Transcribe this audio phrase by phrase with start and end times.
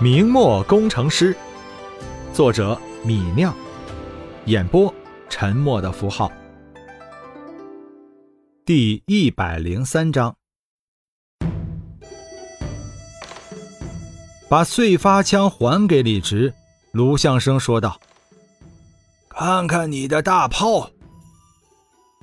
[0.00, 1.36] 明末工程师，
[2.32, 3.52] 作者米酿，
[4.44, 4.94] 演播
[5.28, 6.30] 沉默的符号。
[8.64, 10.36] 第一百零三章，
[14.48, 16.54] 把碎发枪还给李直，
[16.92, 18.00] 卢相生说道
[19.28, 20.90] ：“看看你的大炮。”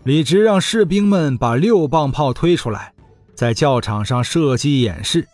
[0.05, 2.93] 李直让士兵们把六磅炮推出来，
[3.35, 5.27] 在教场上射击演示。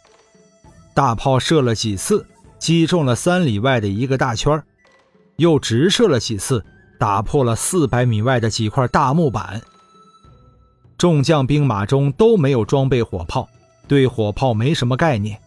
[0.96, 2.26] 大炮射了几次。
[2.62, 4.64] 击中了三里外的一个大圈
[5.38, 6.64] 又直射了几次，
[7.00, 9.60] 打破了四百米外的几块大木板。
[10.96, 13.50] 众将兵马中都没有装备火炮，
[13.88, 15.42] 对火炮没什么概念，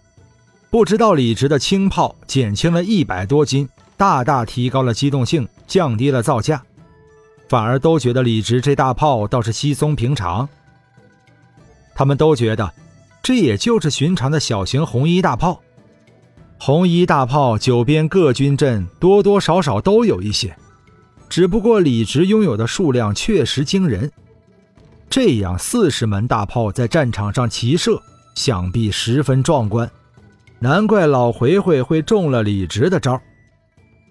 [0.71, 6.61] 不知道李直的轻炮减轻了一百多斤，大大提高了机动性，降低了造价，
[7.49, 10.49] 反而都觉得李直这大炮倒是稀松平常。
[11.95, 12.73] 他们都觉得，
[13.23, 15.61] 这也就是寻常的小型红衣大炮。
[16.59, 20.56] 红衣大炮，九边各军阵多多少少都有一些，
[21.28, 24.11] 只不过李直拥有的数量确实惊人。
[25.11, 28.03] 这样四十门大炮在战场上齐射，
[28.34, 29.91] 想必十分壮观。
[30.59, 33.21] 难怪老回回会中了李直的招。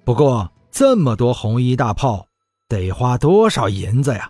[0.06, 2.28] 不过这么多红衣大炮，
[2.68, 4.30] 得花多少银子呀？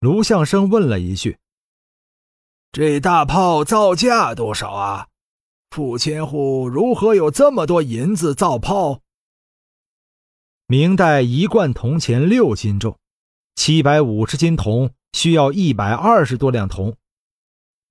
[0.00, 1.38] 卢相生问了一句
[2.70, 5.06] ：“这大炮造价多少啊？”
[5.72, 9.00] 傅千户如何有这么多银子造炮？
[10.66, 12.98] 明代一贯铜钱六斤重，
[13.54, 16.94] 七百五十斤铜需要一百二十多两铜，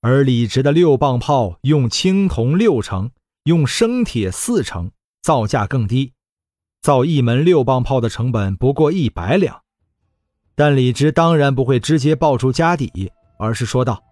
[0.02, 3.10] 而李直的六磅炮用青铜六成，
[3.46, 4.92] 用生铁四成，
[5.24, 6.14] 造价更低，
[6.84, 9.60] 造一门六磅炮的成本不过一百两。
[10.54, 14.04] 但李直当然不会直接报出家底，而是说道：“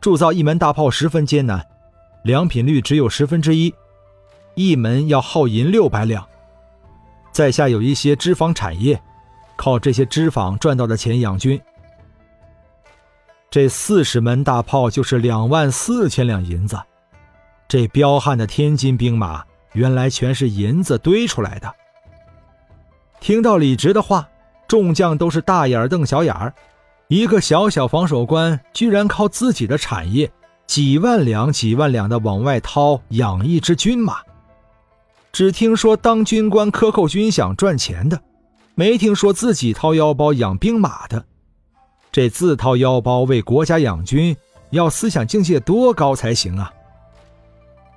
[0.00, 1.62] 铸造一门大炮十分艰难。”
[2.24, 3.74] 良品率只有十分之一，
[4.54, 6.26] 一门要耗银六百两。
[7.30, 8.98] 在下有一些脂肪产业，
[9.56, 11.60] 靠这些脂肪赚到的钱养军。
[13.50, 16.80] 这四十门大炮就是两万四千两银子。
[17.68, 21.70] 这彪悍的天津兵马，原来全是银子堆出来的。
[23.20, 24.26] 听到李直的话，
[24.66, 26.54] 众将都是大眼瞪小眼儿。
[27.08, 30.32] 一个小小防守官，居然靠自己的产业。
[30.66, 34.18] 几万两、几万两的往外掏养一支军马，
[35.32, 38.20] 只听说当军官克扣军饷赚钱的，
[38.74, 41.24] 没听说自己掏腰包养兵马的。
[42.10, 44.36] 这自掏腰包为国家养军，
[44.70, 46.72] 要思想境界多高才行啊！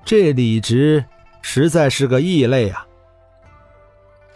[0.03, 1.05] 这李直
[1.41, 2.85] 实在是个异类啊！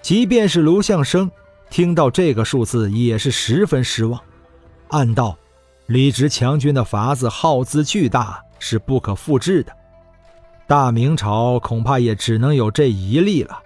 [0.01, 1.29] 即便是卢相生
[1.69, 4.21] 听到这个数字，也是十分失望，
[4.89, 5.37] 暗道。
[5.87, 9.75] 李直强军的法子耗资巨大，是不可复制的。
[10.67, 13.61] 大明朝恐怕也只能有这一例了。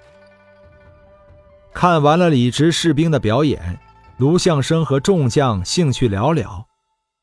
[1.73, 3.79] 看完了李直士兵的表演，
[4.17, 6.65] 卢相生和众将兴趣寥寥，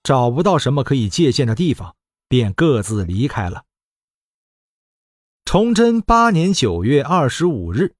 [0.02, 1.96] 找不到什么可以借鉴的地方，
[2.28, 3.62] 便各自离开了。
[5.44, 7.94] 崇祯八年九月二十五日，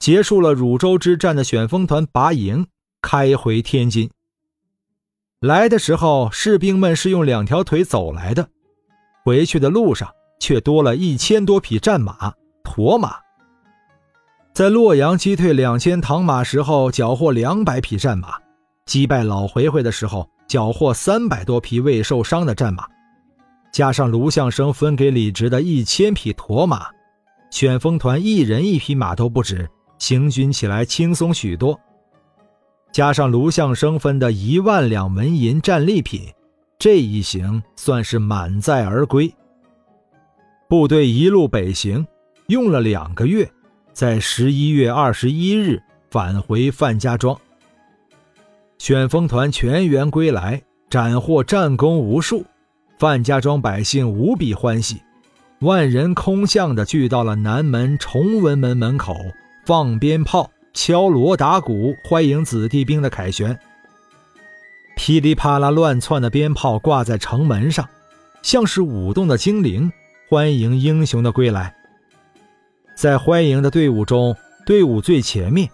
[0.00, 2.66] 结束了汝州之战的选风团拔营，
[3.00, 4.10] 开回天津。
[5.44, 8.48] 来的时候，士兵们是用两条腿走来的，
[9.26, 10.08] 回去的路上
[10.40, 12.32] 却多了一千多匹战马、
[12.62, 13.16] 驼马。
[14.54, 18.30] 在洛阳击退两千唐马时候，缴获两百匹战马；
[18.86, 22.86] 击败老回回的时候，缴获三百多匹未受伤的战马，
[23.70, 26.86] 加上卢相生分给李直的一千匹驼马，
[27.50, 29.68] 旋风团一人一匹马都不止，
[29.98, 31.78] 行军起来轻松许多。
[32.94, 36.32] 加上卢相生分的一万两纹银战利品，
[36.78, 39.34] 这一行算是满载而归。
[40.68, 42.06] 部队一路北行，
[42.46, 43.50] 用了两个月，
[43.92, 47.36] 在十一月二十一日返回范家庄。
[48.78, 52.44] 旋风团全员归来，斩获战功无数，
[53.00, 55.02] 范家庄百姓无比欢喜，
[55.62, 59.16] 万人空巷的聚到了南门崇文门门口，
[59.66, 60.48] 放鞭炮。
[60.74, 63.56] 敲锣打鼓，欢迎子弟兵的凯旋。
[64.96, 67.88] 噼里啪啦乱窜的鞭炮挂在城门上，
[68.42, 69.90] 像是舞动的精灵，
[70.28, 71.72] 欢迎英雄的归来。
[72.96, 74.36] 在欢迎的队伍中，
[74.66, 75.70] 队伍最前面，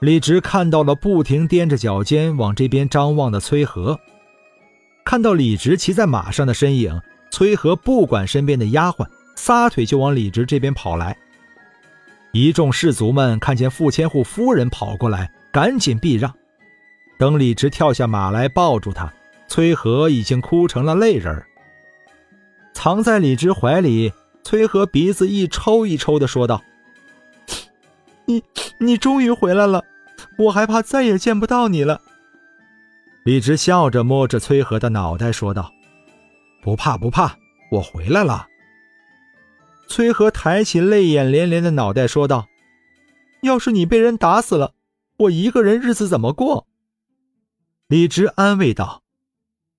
[0.00, 3.98] 李直看到了不停踮着脚尖往这边张望的崔和。
[5.04, 7.02] 看到李直骑在马上的身影，
[7.32, 9.04] 崔和不管身边的丫鬟，
[9.34, 11.16] 撒腿就往李直这边跑来。
[12.36, 16.30] 一众士卒们看见傅千户夫人跑过来，赶紧避让。
[17.18, 19.10] 等李直跳下马来抱住他，
[19.48, 21.42] 崔和已经哭成了泪人。
[22.74, 24.12] 藏在李直怀里，
[24.44, 26.62] 崔和鼻子一抽一抽的说道
[28.26, 28.44] ：“你
[28.76, 29.82] 你终于回来了，
[30.36, 32.02] 我还怕再也见不到你了。”
[33.24, 35.72] 李直笑着摸着崔和的脑袋说道
[36.62, 37.34] ：“不怕不怕，
[37.70, 38.46] 我回来了。”
[39.88, 42.48] 崔和抬起泪眼连连的脑袋说道
[43.42, 44.74] ：“要是你被人打死了，
[45.18, 46.66] 我一个人日子怎么过？”
[47.88, 49.02] 李直安慰道：“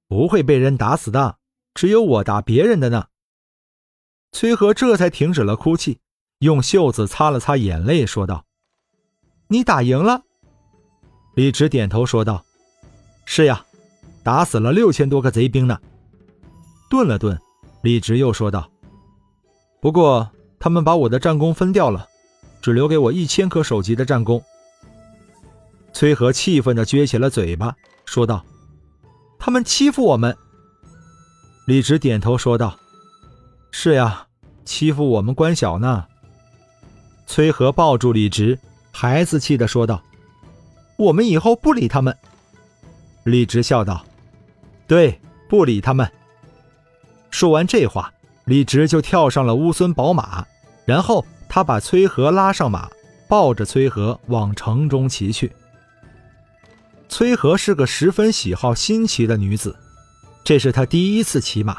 [0.07, 1.37] 不会被人打死的，
[1.73, 3.07] 只有我打别人的呢。”
[4.31, 5.99] 崔和这才停止了哭泣，
[6.39, 8.45] 用袖子擦了擦眼泪，说道
[9.49, 10.23] ：“你打赢了。”
[11.35, 12.43] 李直点头说道。
[13.29, 13.65] 是呀，
[14.23, 15.77] 打死了六千多个贼兵呢。
[16.89, 17.37] 顿了顿，
[17.81, 18.71] 李直又说道
[19.79, 20.29] ：“不过
[20.59, 22.07] 他们把我的战功分掉了，
[22.61, 24.43] 只留给我一千颗首级的战功。”
[25.93, 27.75] 崔和气愤的撅起了嘴巴，
[28.05, 28.45] 说道
[29.39, 30.35] ：“他们欺负我们。”
[31.65, 32.77] 李直点头说道
[33.71, 34.27] ：“是呀，
[34.63, 36.05] 欺负我们官小呢。”
[37.25, 38.57] 崔和抱住李直，
[38.91, 40.01] 孩子气的说道
[40.97, 42.15] ：“我们以后不理他们。”
[43.25, 44.05] 李直笑道
[44.87, 45.19] ：“对，
[45.49, 46.09] 不理他们。”
[47.29, 48.13] 说完这话，
[48.47, 50.45] 李直就跳上了乌孙宝马，
[50.85, 52.89] 然后他把崔和拉上马，
[53.27, 55.51] 抱着崔和往城中骑去。
[57.09, 59.75] 崔和是个十分喜好新奇的女子，
[60.45, 61.77] 这是她第一次骑马，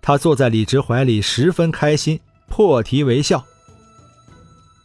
[0.00, 2.18] 她坐在李直怀里，十分开心，
[2.48, 3.44] 破涕为笑。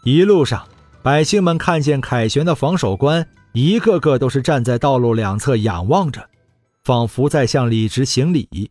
[0.04, 0.68] 一路上，
[1.02, 3.28] 百姓们看见凯旋的防守官。
[3.54, 6.30] 一个个都是站在道路两侧仰望着，
[6.84, 8.70] 仿佛在向李直行礼。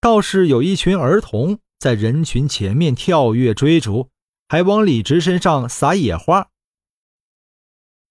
[0.00, 4.08] 倒是有一群儿童在人群前面跳跃追逐，
[4.48, 6.48] 还往李直身上撒野花。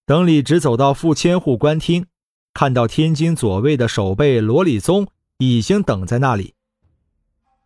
[0.05, 2.05] 等李直走到副千户官厅，
[2.53, 5.07] 看到天津左卫的守备罗礼宗
[5.39, 6.53] 已经等在那里。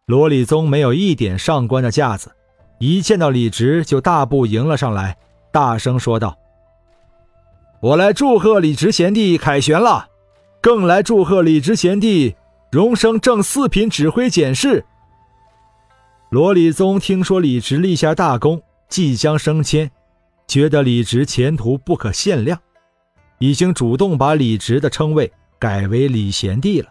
[0.06, 2.31] 罗礼宗没有一点上官的架子，
[2.80, 5.18] 一见到李直就大步迎了上来，
[5.52, 6.38] 大声说道。
[7.81, 10.08] 我来祝贺李直贤弟凯旋了，
[10.62, 12.36] 更来祝贺李直贤弟
[12.74, 14.84] 荣升正四品指挥检事。
[16.31, 18.60] 罗礼宗听说李直立下大功，
[18.90, 19.92] 即将升迁，
[20.48, 22.60] 觉得李直前途不可限量，
[23.38, 26.90] 已经主动把李直的称谓改为李贤弟了。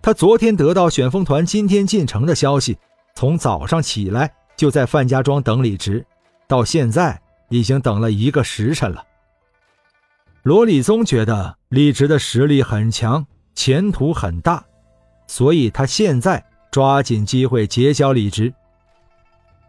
[0.00, 2.78] 他昨天得到旋风团今天进城的消息，
[3.16, 6.06] 从早上起来就在范家庄等李直，
[6.46, 9.04] 到现在已经等了一个时辰了。
[10.44, 14.64] 罗礼宗觉得李直的实力很强，前途很大，
[15.26, 18.52] 所以他现在抓紧机会结交李直。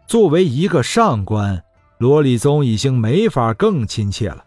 [0.06, 1.62] 作为一个上官，
[1.98, 4.44] 罗礼宗已经没法更亲切了。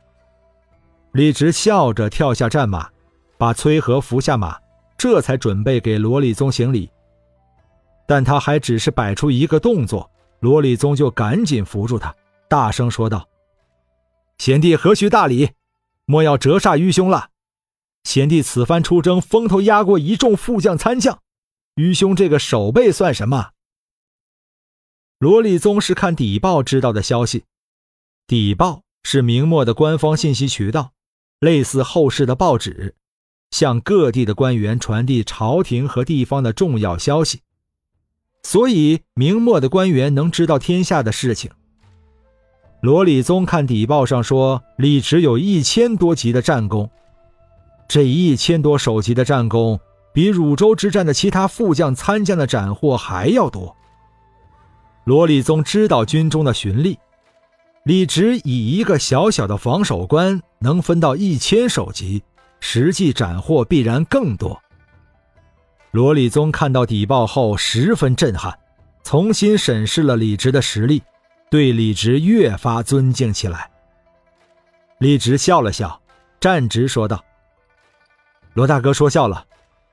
[1.13, 2.89] 李直笑着跳下战马，
[3.37, 4.57] 把崔和扶下马，
[4.97, 6.89] 这才准备给罗礼宗行礼。
[8.05, 12.13] 但他还只是摆出一个动作，罗礼宗就赶紧扶住他，
[12.47, 13.27] 大声说道
[14.37, 15.49] ：“贤弟何须大礼？”
[16.05, 17.29] 莫要折煞愚兄了，
[18.07, 21.19] 贤弟此番出征，风头压过一众副将参将，
[21.75, 23.49] 愚兄这个守备算什么？
[25.19, 27.43] 罗礼宗是看底报知道的消息，
[28.25, 30.93] 底报是明末的官方信息渠道，
[31.41, 32.95] 类似后世的报纸，
[33.51, 37.41] 向各地的官员传递朝廷和地方的重要消息，
[38.41, 41.51] 所以明末的官员能知道天下的事情。
[42.81, 46.89] 罗礼宗看底报上说，李直有一千多级的战功，
[47.87, 49.79] 这一千多首级的战功，
[50.13, 53.75] 比汝州之战的其他副将参将的斩获还要多。
[55.05, 56.99] 罗礼宗知道军中的循例，
[57.83, 62.21] 李直以一个小小的防守官能分到一千首级，
[62.59, 64.61] 实际斩获必然更多。
[65.91, 68.53] 罗礼宗看到底报后十分震撼，
[69.03, 71.01] 重新审视了李直的实力。
[71.49, 73.71] 对李直越发尊敬起来。
[74.97, 75.97] 李直笑了笑，
[76.41, 77.23] 站直说道
[78.57, 79.45] ：“罗大哥说笑了，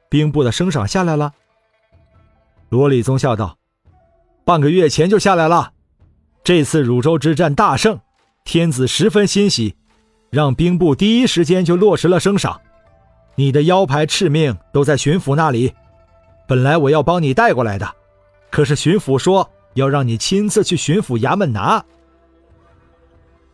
[0.08, 1.34] 兵部的升赏下来了。”
[2.70, 3.58] 罗礼宗笑道
[4.42, 5.74] ：“半个月前就下来了。
[6.42, 8.00] 这次汝州之战大胜，
[8.42, 9.76] 天子十分欣喜，
[10.30, 12.58] 让兵部第一时间就落实了升赏。
[13.34, 15.74] 你的腰牌敕命都在巡抚那里，
[16.48, 17.94] 本来我要帮你带过来的，
[18.50, 21.84] 可是巡抚说。”要让你亲自去巡抚衙门拿。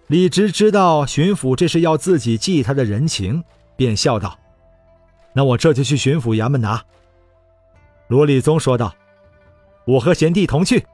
[0.08, 3.42] 李直知道巡抚这是要自己记他的人情，
[3.74, 4.38] 便笑道
[5.32, 6.82] ：“那我这就去巡抚衙门拿。”
[8.08, 8.94] 罗立宗说道
[9.86, 10.86] ：“我和贤弟同去，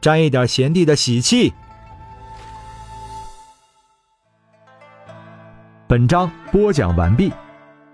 [0.00, 1.52] 沾一点贤弟的喜气。”
[5.88, 7.32] 本章播讲完毕，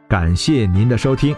[0.09, 1.35] 感谢您的收听。